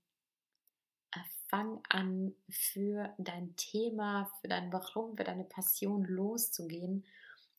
äh, 1.13 1.21
fang 1.49 1.81
an, 1.89 2.35
für 2.49 3.13
dein 3.19 3.57
Thema, 3.57 4.31
für 4.41 4.49
dein 4.49 4.73
Warum, 4.73 5.17
für 5.17 5.25
deine 5.25 5.45
Passion 5.45 6.05
loszugehen 6.05 7.05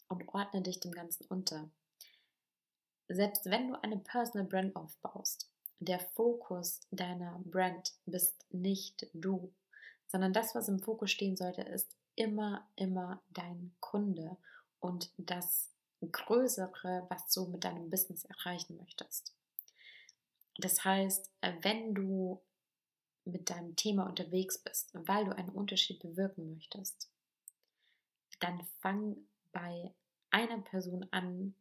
und 0.10 0.28
ordne 0.30 0.62
dich 0.62 0.80
dem 0.80 0.92
Ganzen 0.92 1.26
unter. 1.26 1.70
Selbst 3.08 3.46
wenn 3.46 3.70
du 3.70 3.84
eine 3.84 3.98
Personal 3.98 4.48
Brand 4.48 4.76
aufbaust, 4.76 5.50
der 5.80 6.00
Fokus 6.00 6.82
deiner 6.92 7.40
Brand 7.46 7.94
bist 8.06 8.46
nicht 8.52 9.08
du, 9.14 9.54
sondern 10.08 10.34
das, 10.34 10.54
was 10.54 10.68
im 10.68 10.80
Fokus 10.80 11.12
stehen 11.12 11.38
sollte, 11.38 11.62
ist 11.62 11.96
immer, 12.16 12.68
immer 12.76 13.22
dein 13.30 13.74
Kunde 13.80 14.38
und 14.80 15.12
das 15.18 15.70
Größere, 16.02 17.06
was 17.10 17.30
du 17.34 17.46
mit 17.48 17.64
deinem 17.64 17.90
Business 17.90 18.26
erreichen 18.26 18.78
möchtest. 18.78 19.34
Das 20.58 20.84
heißt, 20.84 21.32
wenn 21.62 21.94
du 21.94 22.42
mit 23.26 23.50
deinem 23.50 23.76
Thema 23.76 24.06
unterwegs 24.06 24.58
bist, 24.58 24.92
weil 24.94 25.26
du 25.26 25.36
einen 25.36 25.50
Unterschied 25.50 26.00
bewirken 26.02 26.54
möchtest, 26.54 27.10
dann 28.40 28.66
fang 28.82 29.16
bei 29.52 29.94
einer 30.32 30.60
Person 30.60 31.08
an 31.12 31.56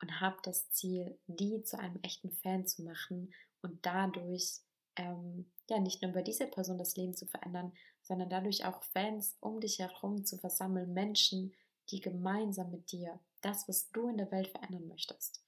und 0.00 0.20
hab 0.20 0.42
das 0.42 0.70
Ziel, 0.70 1.18
die 1.26 1.62
zu 1.62 1.78
einem 1.78 1.98
echten 2.02 2.30
Fan 2.30 2.66
zu 2.66 2.82
machen 2.82 3.32
und 3.62 3.84
dadurch 3.84 4.60
ähm, 4.96 5.50
ja 5.68 5.78
nicht 5.78 6.02
nur 6.02 6.12
bei 6.12 6.22
dieser 6.22 6.46
Person 6.46 6.78
das 6.78 6.96
Leben 6.96 7.14
zu 7.14 7.26
verändern, 7.26 7.72
sondern 8.02 8.30
dadurch 8.30 8.64
auch 8.64 8.82
Fans 8.82 9.36
um 9.40 9.60
dich 9.60 9.78
herum 9.78 10.24
zu 10.24 10.38
versammeln, 10.38 10.92
Menschen, 10.92 11.54
die 11.90 12.00
gemeinsam 12.00 12.70
mit 12.70 12.92
dir 12.92 13.18
das, 13.40 13.68
was 13.68 13.90
du 13.90 14.08
in 14.08 14.18
der 14.18 14.30
Welt 14.30 14.48
verändern 14.48 14.88
möchtest, 14.88 15.42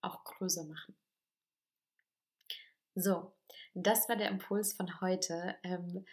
auch 0.00 0.24
größer 0.24 0.64
machen. 0.64 0.94
So, 2.94 3.32
das 3.74 4.08
war 4.08 4.16
der 4.16 4.30
Impuls 4.30 4.72
von 4.72 5.00
heute. 5.00 5.54
Ähm, 5.62 6.06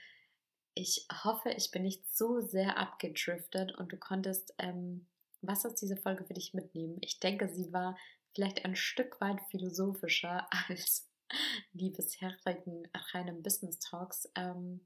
ich 0.74 1.08
hoffe, 1.24 1.52
ich 1.52 1.72
bin 1.72 1.84
nicht 1.84 2.14
so 2.14 2.42
sehr 2.42 2.78
abgedriftet 2.78 3.74
und 3.76 3.92
du 3.92 3.98
konntest 3.98 4.54
ähm, 4.58 5.06
was 5.44 5.66
aus 5.66 5.76
dieser 5.76 5.98
Folge 5.98 6.26
für 6.26 6.34
dich 6.34 6.54
mitnehmen. 6.54 6.98
Ich 7.02 7.20
denke, 7.20 7.48
sie 7.48 7.72
war 7.72 7.98
vielleicht 8.34 8.66
ein 8.66 8.76
Stück 8.76 9.20
weit 9.22 9.40
philosophischer 9.52 10.48
als 10.68 11.10
die 11.74 11.90
bisherigen 11.90 12.88
reinen 13.14 13.44
Business 13.44 13.80
Talks. 13.80 14.30
Ähm, 14.36 14.82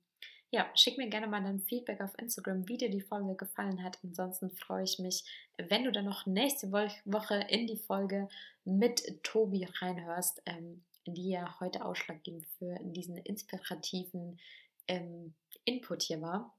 ja, 0.50 0.70
schick 0.76 0.98
mir 0.98 1.10
gerne 1.10 1.28
mal 1.28 1.44
dein 1.44 1.60
Feedback 1.60 2.00
auf 2.00 2.18
Instagram, 2.18 2.68
wie 2.70 2.78
dir 2.78 2.90
die 2.90 3.02
Folge 3.02 3.36
gefallen 3.36 3.84
hat. 3.84 4.00
Ansonsten 4.04 4.50
freue 4.52 4.84
ich 4.84 4.98
mich, 4.98 5.26
wenn 5.58 5.84
du 5.84 5.92
dann 5.92 6.06
noch 6.06 6.26
nächste 6.26 6.72
Woche 6.72 7.46
in 7.50 7.68
die 7.68 7.78
Folge 7.78 8.30
mit 8.64 9.24
Tobi 9.24 9.68
reinhörst, 9.82 10.42
ähm, 10.46 10.86
die 11.06 11.32
ja 11.32 11.60
heute 11.60 11.84
ausschlaggebend 11.84 12.46
für 12.58 12.78
diesen 12.82 13.18
inspirativen 13.18 14.40
ähm, 14.88 15.36
Input 15.66 16.04
hier 16.04 16.22
war. 16.22 16.57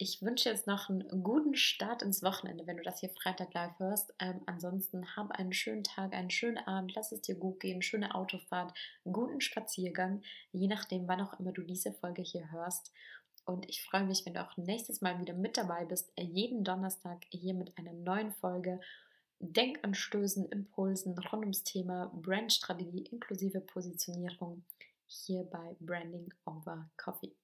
Ich 0.00 0.22
wünsche 0.22 0.48
jetzt 0.48 0.68
noch 0.68 0.88
einen 0.88 1.24
guten 1.24 1.56
Start 1.56 2.02
ins 2.02 2.22
Wochenende, 2.22 2.68
wenn 2.68 2.76
du 2.76 2.84
das 2.84 3.00
hier 3.00 3.10
Freitag 3.10 3.52
live 3.52 3.76
hörst. 3.80 4.14
Ähm, 4.20 4.40
ansonsten 4.46 5.16
hab 5.16 5.32
einen 5.32 5.52
schönen 5.52 5.82
Tag, 5.82 6.14
einen 6.14 6.30
schönen 6.30 6.58
Abend, 6.58 6.94
lass 6.94 7.10
es 7.10 7.22
dir 7.22 7.34
gut 7.34 7.58
gehen, 7.58 7.82
schöne 7.82 8.14
Autofahrt, 8.14 8.72
guten 9.02 9.40
Spaziergang, 9.40 10.22
je 10.52 10.68
nachdem, 10.68 11.08
wann 11.08 11.20
auch 11.20 11.40
immer 11.40 11.50
du 11.50 11.62
diese 11.62 11.92
Folge 11.92 12.22
hier 12.22 12.48
hörst. 12.52 12.92
Und 13.44 13.68
ich 13.68 13.82
freue 13.82 14.04
mich, 14.04 14.24
wenn 14.24 14.34
du 14.34 14.40
auch 14.40 14.56
nächstes 14.56 15.00
Mal 15.00 15.18
wieder 15.18 15.34
mit 15.34 15.56
dabei 15.56 15.84
bist, 15.84 16.12
jeden 16.16 16.62
Donnerstag 16.62 17.24
hier 17.30 17.54
mit 17.54 17.76
einer 17.76 17.92
neuen 17.92 18.30
Folge. 18.34 18.78
Denkanstößen, 19.40 20.46
Impulsen 20.46 21.18
rund 21.18 21.42
ums 21.42 21.64
Thema 21.64 22.12
Brandstrategie 22.14 23.02
inklusive 23.10 23.60
Positionierung 23.62 24.64
hier 25.06 25.42
bei 25.42 25.74
Branding 25.80 26.32
Over 26.44 26.88
Coffee. 26.96 27.34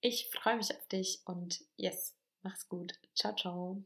Ich 0.00 0.30
freue 0.30 0.56
mich 0.56 0.70
auf 0.74 0.86
dich 0.88 1.22
und 1.24 1.60
yes, 1.76 2.14
mach's 2.42 2.68
gut. 2.68 2.94
Ciao, 3.14 3.34
ciao. 3.34 3.82